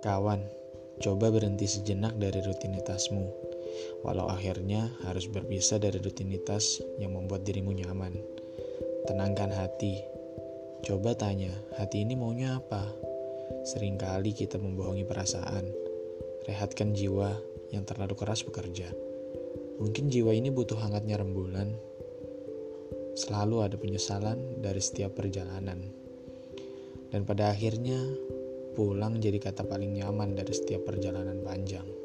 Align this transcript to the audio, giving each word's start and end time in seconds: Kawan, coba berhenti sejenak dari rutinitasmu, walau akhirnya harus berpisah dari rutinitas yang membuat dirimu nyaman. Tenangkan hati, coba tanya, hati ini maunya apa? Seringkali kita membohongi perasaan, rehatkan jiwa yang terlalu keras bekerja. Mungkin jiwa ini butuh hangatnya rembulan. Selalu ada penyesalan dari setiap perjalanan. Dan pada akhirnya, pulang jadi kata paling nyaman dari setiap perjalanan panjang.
Kawan, 0.00 0.40
coba 1.04 1.28
berhenti 1.28 1.68
sejenak 1.68 2.16
dari 2.16 2.40
rutinitasmu, 2.40 3.24
walau 4.00 4.32
akhirnya 4.32 4.88
harus 5.04 5.28
berpisah 5.28 5.76
dari 5.76 6.00
rutinitas 6.00 6.80
yang 6.96 7.12
membuat 7.12 7.44
dirimu 7.44 7.76
nyaman. 7.76 8.16
Tenangkan 9.04 9.52
hati, 9.52 10.00
coba 10.88 11.12
tanya, 11.12 11.52
hati 11.76 12.00
ini 12.00 12.16
maunya 12.16 12.56
apa? 12.56 12.88
Seringkali 13.68 14.32
kita 14.32 14.56
membohongi 14.56 15.04
perasaan, 15.04 15.68
rehatkan 16.48 16.96
jiwa 16.96 17.36
yang 17.68 17.84
terlalu 17.84 18.16
keras 18.16 18.40
bekerja. 18.40 18.88
Mungkin 19.84 20.08
jiwa 20.08 20.32
ini 20.32 20.48
butuh 20.48 20.80
hangatnya 20.80 21.20
rembulan. 21.20 21.76
Selalu 23.20 23.68
ada 23.68 23.76
penyesalan 23.76 24.64
dari 24.64 24.80
setiap 24.80 25.12
perjalanan. 25.12 25.92
Dan 27.12 27.28
pada 27.28 27.52
akhirnya, 27.52 28.00
pulang 28.72 29.20
jadi 29.20 29.36
kata 29.36 29.66
paling 29.68 30.00
nyaman 30.00 30.32
dari 30.32 30.54
setiap 30.54 30.88
perjalanan 30.88 31.42
panjang. 31.44 31.99